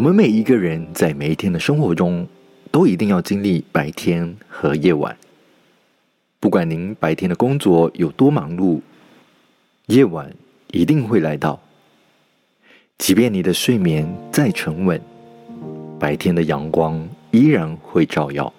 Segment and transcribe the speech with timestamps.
[0.00, 2.26] 我们每一个人在每一天的生活中，
[2.70, 5.14] 都一定要经历白天和夜晚。
[6.40, 8.80] 不管您白天的工作有多忙碌，
[9.88, 10.34] 夜晚
[10.68, 11.60] 一定会来到。
[12.96, 14.98] 即便你的睡眠再沉稳，
[15.98, 18.50] 白天的阳光依然会照耀。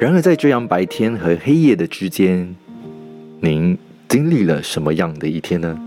[0.00, 2.56] 然而，在这样白天和黑夜的之间，
[3.38, 5.78] 您经历了什么样的一天呢？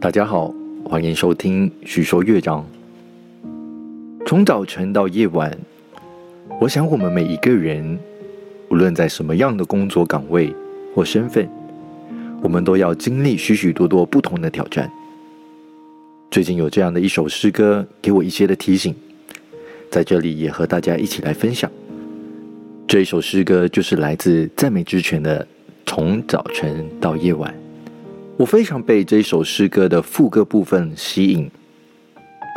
[0.00, 2.64] 大家好，欢迎收听许说乐章。
[4.26, 5.54] 从早晨到夜晚，
[6.58, 7.98] 我想我们每一个人，
[8.70, 10.50] 无论在什么样的工作岗位
[10.94, 11.46] 或身份，
[12.42, 14.90] 我们都要经历许许多多不同的挑战。
[16.30, 18.94] 最近有这样的一首诗歌，给我一些的提醒，
[19.90, 21.70] 在这里也和大家一起来分享。
[22.88, 25.44] 这一首诗歌就是来自赞美之泉的
[25.84, 27.52] 《从早晨到夜晚》。
[28.38, 31.50] 我非常被这首诗歌的副歌部分吸引。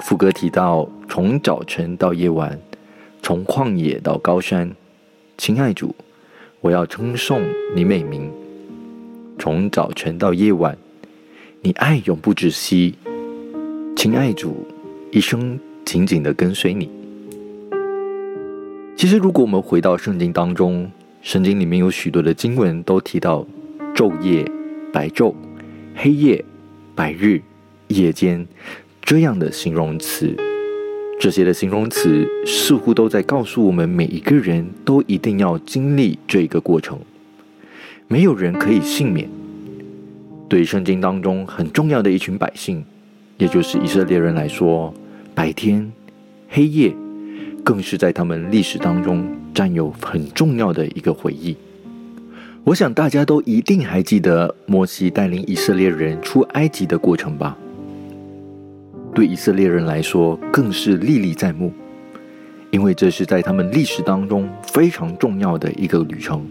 [0.03, 2.58] 副歌提到：“从早晨到夜晚，
[3.23, 4.72] 从旷野到高山，
[5.38, 5.95] 亲爱主，
[6.62, 7.42] 我要称颂
[7.76, 8.31] 你美名。
[9.39, 10.78] 从早晨到夜晚，
[11.62, 12.95] 你爱永不止息。”
[13.98, 14.67] 亲爱主，
[15.12, 16.89] 一生紧紧的跟随你。
[18.95, 20.89] 其实，如果我们回到圣经当中，
[21.23, 23.45] 圣经里面有许多的经文都提到
[23.95, 24.50] 昼夜、
[24.94, 25.34] 白昼、
[25.95, 26.45] 黑夜、
[26.95, 27.42] 白日、
[27.88, 28.48] 夜间
[29.08, 30.36] 这样的形容词。
[31.18, 37.00] 这些的形容词似乎都在告诉我们，每一个人都一定要经历这一个过程，
[38.10, 39.30] 没有人可以幸免。
[40.50, 42.84] 对圣经当中很重要的一群百姓。
[43.38, 44.94] 也就是以色列人来说，
[45.34, 45.90] 白天、
[46.50, 46.94] 黑夜，
[47.64, 51.56] 更是在他们历史当中占有很重要的一个回忆。
[52.66, 57.58] 我想大家都一定还记得摩西带领以色列人出埃及的过程吧？
[59.18, 61.73] 对以色列人来说，更是历历在目，
[62.70, 66.45] 因为这是在他们历史当中非常重要的一个旅程。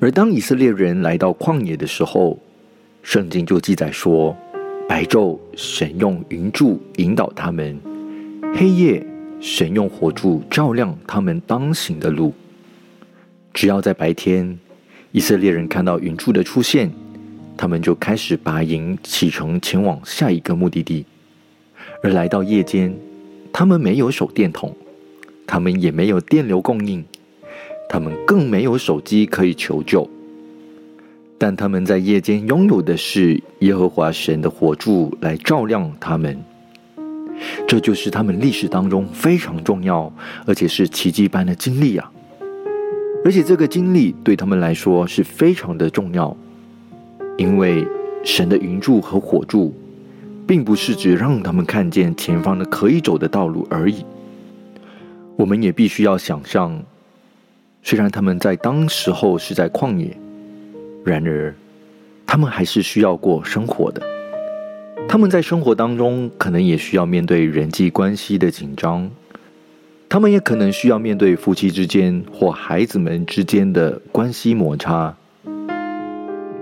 [0.00, 2.38] 而当以色列人来到旷野的时候，
[3.02, 4.34] 圣经就记载说。
[4.88, 7.76] 白昼，神用云柱引导他们；
[8.54, 9.06] 黑夜，
[9.38, 12.32] 神用火柱照亮他们当行的路。
[13.52, 14.58] 只要在白天，
[15.10, 16.90] 以色列人看到云柱的出现，
[17.62, 21.04] 他们就开始拔营启程前往下一个目的地；
[22.02, 22.92] 而来到夜间，
[23.52, 24.74] 他们没有手电筒，
[25.46, 27.04] 他们也没有电流供应，
[27.88, 30.10] 他们更没有手机可以求救。
[31.38, 36.36] 但他们在夜间拥有的是耶和华神的火柱来照亮他们，
[37.68, 40.12] 这就是他们历史当中非常重要，
[40.46, 42.10] 而且是奇迹般的经历啊！
[43.24, 46.36] 而且这个经历对他们来说是非常的重要，
[47.38, 47.86] 因为
[48.24, 49.74] 神的云柱和火柱，
[50.46, 54.04] 并不是只让他们看见前方的可以走的道路而已。
[55.36, 56.82] 我们也必须要想象，
[57.82, 60.16] 虽然他们在当时候是在旷野。
[61.04, 61.52] 然而，
[62.26, 64.00] 他们还是需要过生活的。
[65.08, 69.10] 他们在生活当中，可能也需要面对人际关系的紧张。
[70.08, 75.16] 他们也可能需要面对夫妻之间或孩子们之间的关系摩擦。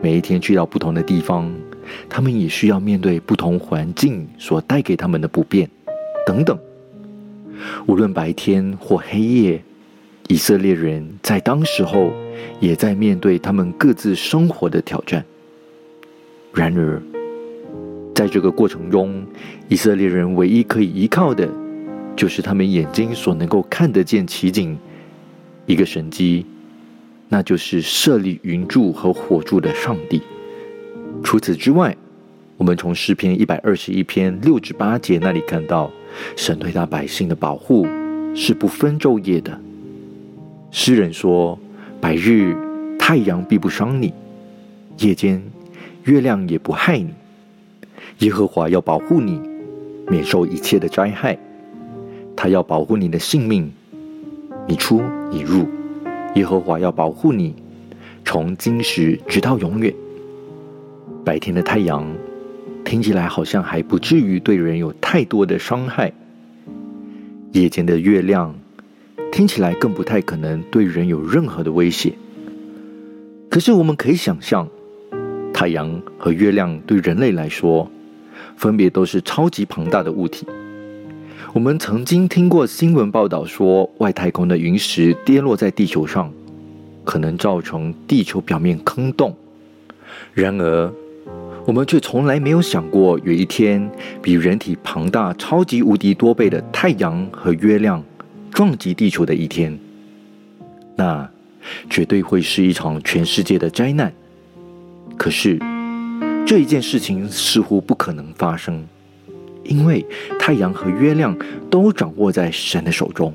[0.03, 1.53] 每一天去到不同的地方，
[2.09, 5.69] 他们也需要面对不同环境所带给他们的不便
[6.27, 6.59] 等等。
[7.87, 9.63] 无论白天或黑夜。
[10.29, 12.13] 以色列人在当时候
[12.61, 15.25] 也在面对他们各自生活的挑战。
[16.55, 17.03] 然而，
[18.15, 19.27] 在这个过程中，
[19.69, 21.49] 以色列人唯一可以依靠的，
[22.15, 24.79] 就是他们眼睛所能够看得见奇景，
[25.67, 26.47] 一个神迹，
[27.33, 30.21] 那就是设立云柱和火柱的上帝。
[31.23, 31.97] 除此之外，
[32.57, 35.91] 我们从诗篇一百二十一篇六至八节那里看到，
[36.37, 37.87] 神对他百姓的保护
[38.35, 39.59] 是不分昼夜的。
[40.73, 41.59] 诗人说
[42.01, 42.57] ：“白日
[42.99, 44.13] 太阳必不伤你，
[44.99, 45.41] 夜间
[46.05, 47.15] 月亮也不害你。
[48.19, 49.41] 耶和华要保护你，
[50.09, 51.39] 免受一切的灾害。
[52.37, 53.73] 他要保护你的性命，
[54.67, 55.01] 你出
[55.31, 55.67] 你入。
[56.35, 57.55] 耶和华要保护你，
[58.25, 59.93] 从今时直到永远。
[61.25, 62.07] 白天的太阳
[62.85, 66.13] 听起来好像还不至于对人有太多的伤害，
[67.53, 68.55] 夜间的月亮。”
[69.33, 72.13] 听起来更不太可能对人有任何的威胁。
[73.49, 74.69] 可是我们可以想象，
[75.55, 77.89] 太阳和月亮对人类来说，
[78.57, 80.45] 分别都是超级庞大的物体。
[81.53, 86.33] 我们曾经听过新闻报道说，外太空的陨石跌落在地球上，
[87.05, 89.37] 可能造成地球表面坑洞。
[90.33, 90.93] 然而，
[91.67, 93.91] 我们却从来没有想过，有一天
[94.23, 98.01] 比人体庞大、超级无敌多倍的太阳和月亮
[98.53, 99.77] 撞击地球的一天，
[100.95, 101.29] 那
[101.89, 104.13] 绝对会是一场全世界的灾难。
[105.17, 105.59] 可是，
[106.47, 108.87] 这一件事情似乎不可能发生，
[109.71, 110.05] 因为
[110.39, 111.35] 太阳和月亮
[111.71, 113.33] 都掌握在神的手中，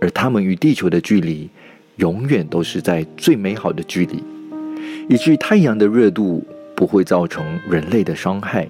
[0.00, 1.50] 而他们与地球的距离
[1.96, 4.22] 永远都是在最美好的距离，
[5.08, 6.46] 以至于太阳的热度。
[6.74, 8.66] 不会造成人类的伤害，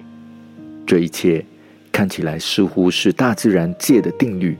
[0.85, 1.43] 这一切
[1.91, 4.55] 看起来似乎是大自然界的定律，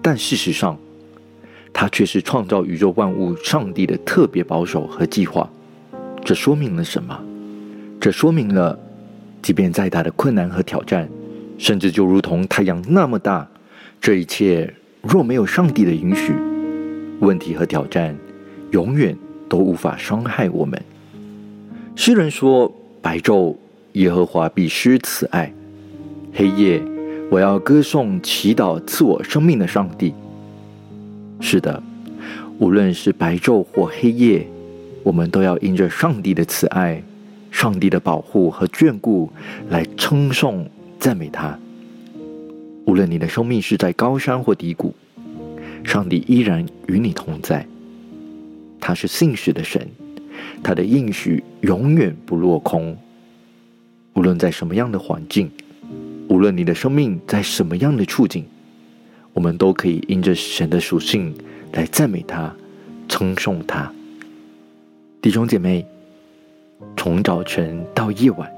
[0.00, 0.78] 但事实上，
[1.72, 5.50] 它却是创造宇宙万物上帝的特别保守和计划。
[6.24, 7.18] 这说明了什么？
[8.00, 8.78] 这说明了，
[9.42, 11.08] 即便再大的困难和挑战，
[11.58, 13.48] 甚至就如同太阳那么大，
[14.00, 14.72] 这一切
[15.02, 16.32] 若没有上帝的允许，
[17.20, 18.16] 问题和挑战
[18.70, 19.16] 永远
[19.48, 20.80] 都无法伤害我们。
[21.96, 22.72] 诗人说
[23.02, 23.56] ：“白昼，
[23.92, 25.52] 耶和华必施慈爱；
[26.32, 26.80] 黑夜，
[27.28, 30.14] 我要歌颂祈祷赐我生命的上帝。”
[31.38, 31.82] 是的，
[32.58, 34.46] 无论是白昼或黑夜，
[35.02, 37.02] 我们都要因着上帝的慈爱、
[37.52, 39.30] 上帝的保护和眷顾
[39.68, 40.68] 来称颂、
[40.98, 41.56] 赞美他。
[42.86, 44.92] 无论你的生命是在高山或低谷，
[45.84, 47.64] 上帝依然与你同在。
[48.80, 49.86] 他是信实的神。
[50.62, 52.96] 他的应许永远不落空。
[54.14, 55.50] 无论在什么样的环境，
[56.28, 58.44] 无论你的生命在什么样的处境，
[59.32, 61.32] 我们都可以因着神的属性
[61.72, 62.52] 来赞美他、
[63.08, 63.92] 称颂他。
[65.20, 65.86] 弟兄姐妹，
[66.96, 68.50] 从早晨到夜晚，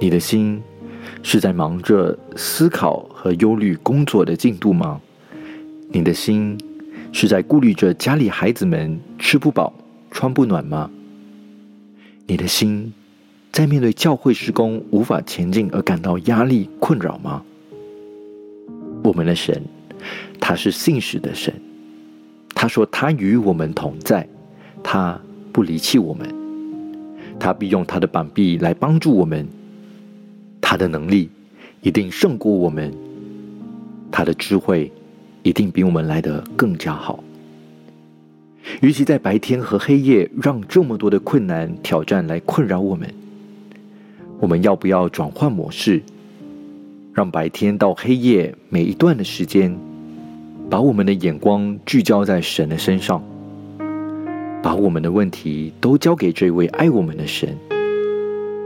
[0.00, 0.62] 你的心
[1.22, 5.00] 是在忙着思考和忧虑工作的进度吗？
[5.90, 6.58] 你的心
[7.12, 9.72] 是在顾虑着家里孩子们吃不饱、
[10.10, 10.90] 穿不暖吗？
[12.26, 12.92] 你的心
[13.52, 17.42] 在面对教会施工无法前进而感到压力困扰吗？
[19.04, 19.62] 我们的神，
[20.40, 21.54] 他是信实的神。
[22.54, 24.26] 他说他与我们同在，
[24.82, 25.20] 他
[25.52, 26.33] 不离弃我们，
[27.38, 29.46] 他必用他的膀臂来帮助我们。
[30.60, 31.28] 他的能力
[31.82, 32.92] 一定胜过我们，
[34.10, 34.90] 他的智慧
[35.42, 37.22] 一定比我们来得更加好。
[38.80, 43.12] 与其在白天和黑夜让这么多的困难挑战来困扰我们，
[44.40, 46.02] 我们要不要转换模式，
[47.12, 49.76] 让白天到黑夜每一段的时间，
[50.70, 53.22] 把我们的眼光聚焦在神的身上，
[54.64, 57.54] 把我们的问题都交给这位爱我们的神，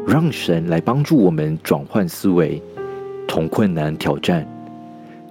[0.06, 2.62] 让神来帮助我们转换思维，
[3.26, 4.46] 从困难挑战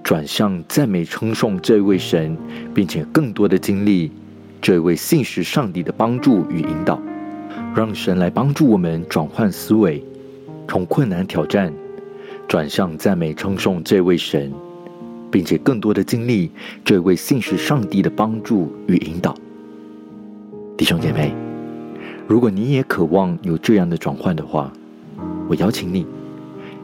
[0.04, 2.36] 转向赞美称颂这位神，
[2.74, 4.12] 并且更多的经历。
[4.60, 7.00] 这位信实上帝的帮助与引导，
[7.74, 10.04] 让神来帮助我们转换思维，
[10.68, 11.72] 从困难挑战
[12.46, 14.52] 转向赞美称颂这位神，
[15.30, 16.50] 并且更多的经历
[16.84, 19.34] 这位信实上帝的帮助与引导。
[20.78, 21.34] 弟兄姐妹，
[22.28, 24.72] 如果你也渴望有这样的转换的话，
[25.48, 26.06] 我邀请你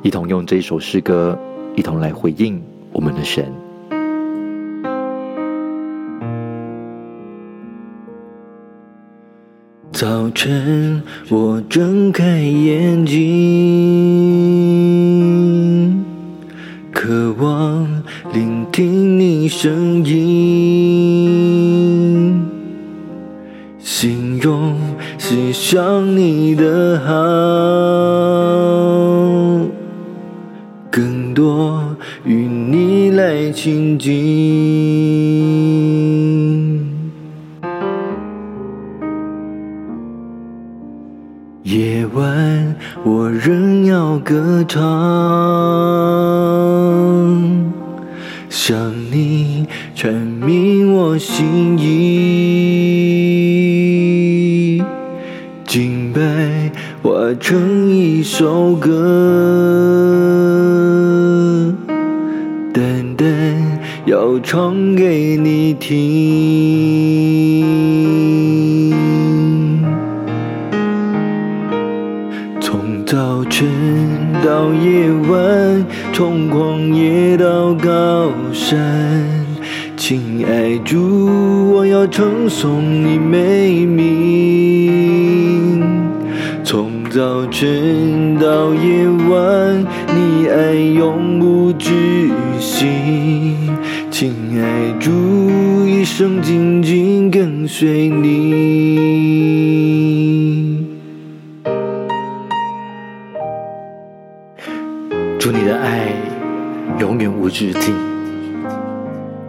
[0.02, 1.38] 一同用这首诗歌，
[1.76, 2.60] 一同来回应
[2.92, 3.52] 我们的神。
[9.92, 13.22] 早晨，我睁开眼睛，
[16.90, 20.93] 渴望聆听你声音，
[25.34, 27.12] 是想你的好，
[30.92, 31.82] 更多
[32.24, 34.14] 与你来亲近。
[41.64, 44.80] 夜晚，我仍要歌唱，
[48.48, 52.33] 想你阐明我心意，
[57.40, 58.90] 成一首歌，
[62.72, 63.26] 单单
[64.04, 65.94] 要唱给你听。
[72.60, 73.66] 从早晨
[74.44, 78.78] 到夜晚，从旷野到高山，
[79.96, 84.13] 亲爱主，我要称颂你美名。
[87.14, 92.28] 早晨到夜晚，你爱永无止
[92.58, 93.54] 息，
[94.10, 98.98] 亲爱主，一生紧紧跟随你。
[105.38, 106.08] 祝你的爱
[106.98, 107.94] 永远无止境。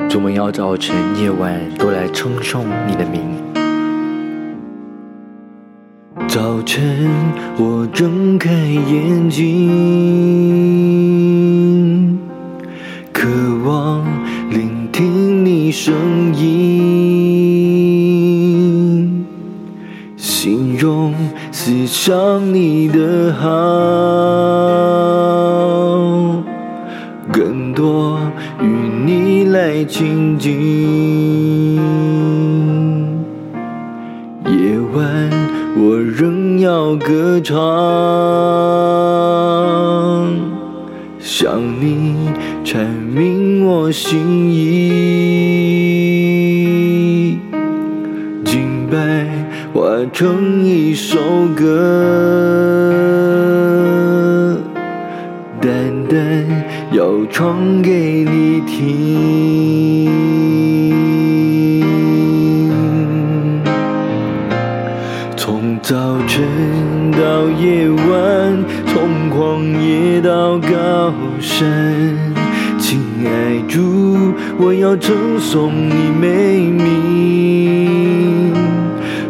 [0.07, 3.21] 祝我要早晨、夜晚都来称颂你的名。
[6.35, 7.07] 早晨，
[7.57, 9.69] 我睁开眼睛，
[13.13, 13.29] 渴
[13.63, 14.03] 望
[14.49, 15.95] 聆听你声
[16.35, 16.51] 音，
[20.17, 21.13] 形容
[21.53, 23.47] 思想你的好，
[27.31, 28.19] 更多
[28.61, 28.65] 与
[29.05, 31.04] 你来亲近。
[36.65, 37.55] 要歌唱，
[41.19, 42.31] 向你
[42.63, 44.97] 阐明我心意，
[48.43, 49.27] 敬拜
[49.71, 49.81] 化
[50.11, 51.19] 成一首
[51.55, 51.63] 歌，
[55.61, 55.69] 单
[56.09, 56.47] 单
[56.91, 60.25] 要唱给你听。
[65.87, 65.93] 早
[66.27, 66.41] 晨
[67.11, 72.17] 到夜晚，从旷野到高山，
[72.79, 78.51] 亲爱主，我要称颂你美名。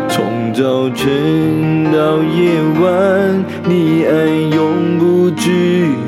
[0.08, 4.14] 从早晨到夜晚，你爱
[4.56, 5.52] 永不止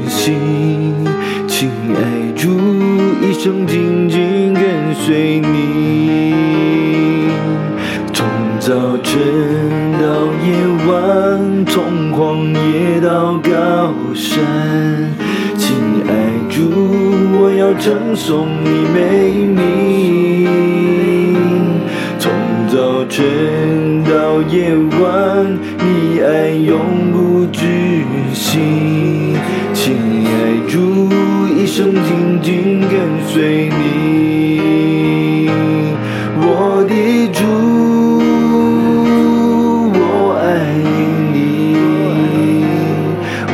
[0.08, 0.32] 息，
[1.46, 2.58] 亲爱主，
[3.22, 5.57] 一生紧紧跟随你。
[17.88, 19.00] 我要称颂你美
[19.46, 20.48] 名。
[22.20, 22.32] 从
[22.68, 26.78] 早晨到夜晚，你爱永
[27.14, 27.66] 不止
[28.34, 28.60] 息，
[29.74, 30.30] 亲爱
[30.68, 31.08] 主，
[31.56, 32.92] 一生紧紧跟
[33.26, 35.50] 随你。
[36.40, 36.94] 我的
[37.32, 37.40] 主，
[39.94, 40.02] 我
[40.44, 40.46] 爱
[41.32, 41.38] 你，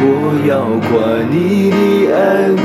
[0.02, 0.04] 我
[0.48, 0.52] 要
[0.90, 0.92] 夸
[1.30, 1.76] 你的
[2.16, 2.18] 爱
[2.50, 2.58] 无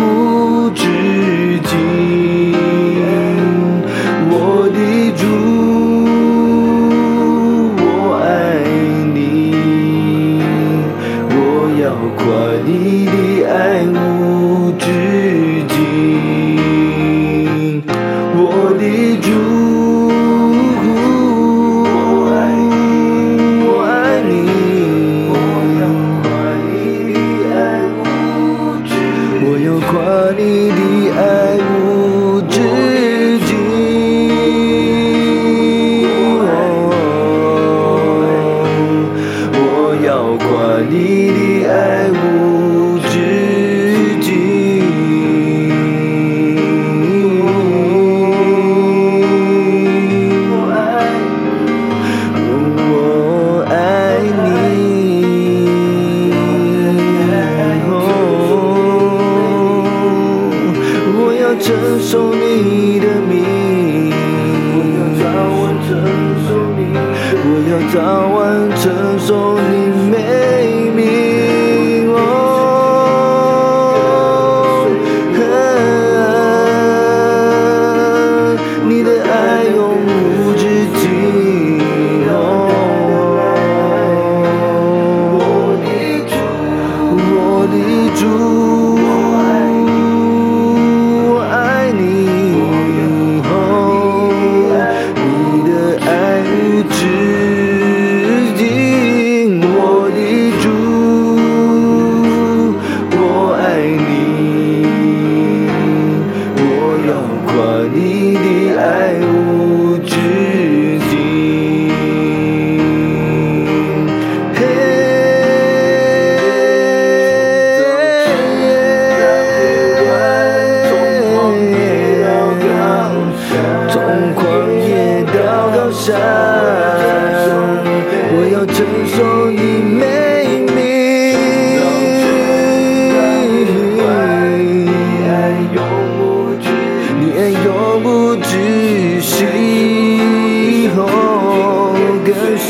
[67.92, 70.07] 早晚承受你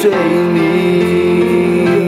[0.00, 0.12] 随
[0.54, 2.06] 你，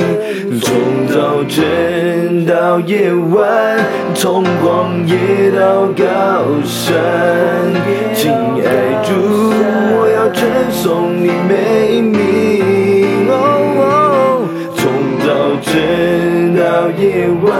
[0.60, 0.70] 从
[1.08, 3.80] 早晨到夜晚，
[4.14, 6.04] 从旷野到高
[6.64, 6.94] 山，
[8.14, 8.68] 亲爱
[9.02, 9.10] 主，
[9.92, 10.38] 我要称
[10.70, 13.28] 颂你美名。
[13.28, 13.34] 哦
[13.80, 13.82] 哦，
[14.76, 14.78] 从
[15.26, 15.28] 早
[15.60, 17.50] 晨到夜晚，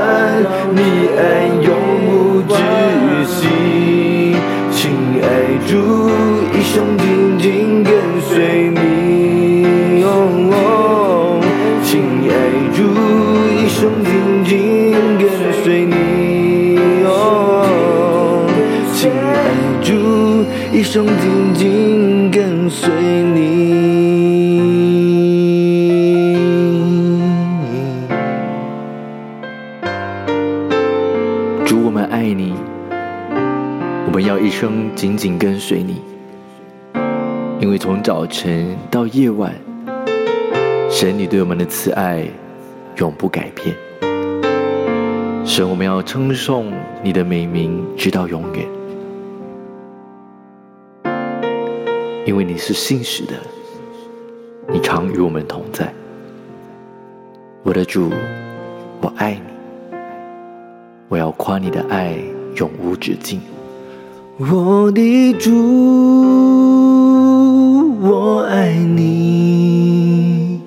[0.70, 0.78] 你
[1.18, 1.20] 爱
[1.60, 1.68] 永
[2.06, 2.54] 无止
[3.26, 3.40] 息，
[4.70, 4.78] 亲
[5.20, 5.26] 爱
[5.66, 5.75] 主，
[6.56, 7.20] 一生敬。
[21.07, 22.90] 紧紧跟随
[23.35, 23.40] 你。
[31.64, 32.54] 主，我们爱你，
[34.07, 36.02] 我们要一生紧紧跟随你，
[37.61, 39.54] 因为从早晨到夜晚，
[40.90, 42.26] 神你对我们的慈爱
[42.97, 43.76] 永不改变。
[45.45, 48.66] 神，我们要称颂你的美名直到永远，
[52.27, 53.33] 因为你是信实的，
[54.71, 55.93] 你常与我们同在。
[57.62, 58.11] 我的主，
[59.00, 59.41] 我爱你。
[61.09, 62.17] 我要夸你的爱
[62.57, 63.41] 永无止境，
[64.39, 65.50] 我的主，
[68.00, 70.61] 我爱你。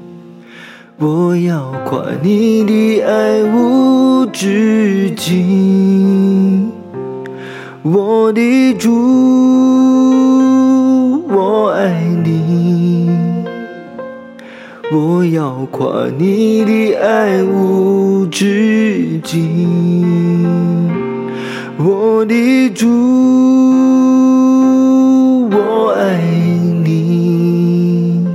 [0.97, 6.71] 我要夸你的爱无止境，
[7.83, 8.91] 我的主，
[14.95, 20.87] 我要夸你的爱无止境，
[21.79, 22.87] 我的主，
[25.49, 26.19] 我爱
[26.83, 28.27] 你。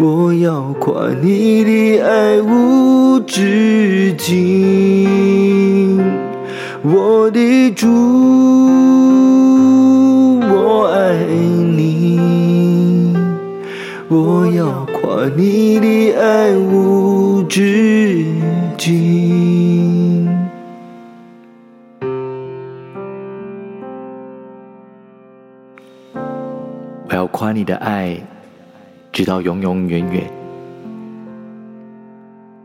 [0.00, 6.02] 我要夸你的爱无止境，
[6.82, 7.86] 我的主，
[10.40, 11.12] 我爱
[11.76, 13.14] 你。
[14.08, 18.24] 我要夸你的爱无止
[18.78, 20.26] 境。
[27.08, 28.18] 我要夸你的爱
[29.12, 30.24] 直到永永远远，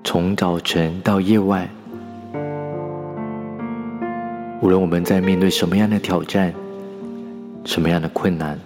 [0.06, 1.68] 从早晨到夜晚，
[4.62, 6.54] 无论我们在面对什么样的挑战、
[7.66, 8.58] 什么样的困难，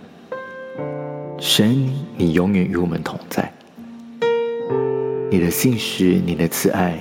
[1.40, 3.52] 神，你永远与我们同在。
[5.36, 6.98] 你的信实，你的慈爱，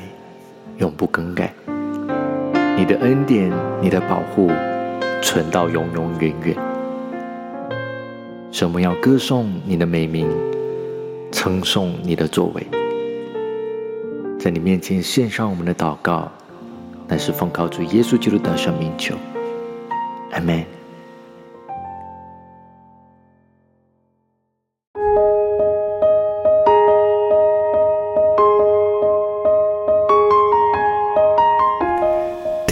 [0.79, 1.55] 永不更改。
[2.77, 3.49] 你的恩典，
[3.81, 4.51] 你的保护，
[5.23, 6.57] 存到永永远远。
[8.51, 10.29] 神，我们要歌颂你的美名，
[11.31, 12.66] 称颂你的作为，
[14.37, 16.29] 在你面前献上我们的祷告，
[17.07, 19.14] 乃是奉靠主耶稣基督的生命求。
[20.33, 20.64] 阿门。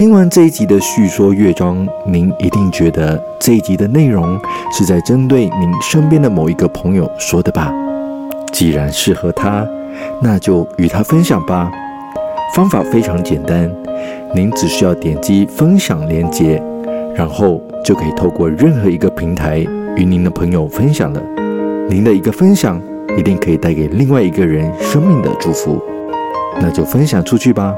[0.02, 4.36] 听完这一集的叙说乐章，您一定觉得这一集的内容
[4.72, 7.72] 是在针对您身边的某一个朋友说的吧？
[8.52, 9.64] 既然适合他，
[10.20, 11.70] 那就与他分享吧。
[12.52, 13.72] 方法非常简单，
[14.34, 16.60] 您只需要点击分享链接，
[17.14, 21.22] 然后就可以透过任何一个平台与您的朋友分享了。
[21.88, 22.82] 您的一个分享，
[23.16, 25.80] 一定可以带给另外一个人生命的祝福。
[26.60, 27.72] 那就分享出去吧。